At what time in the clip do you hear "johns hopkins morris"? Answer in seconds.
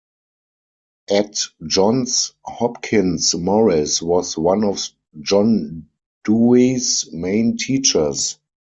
1.67-4.01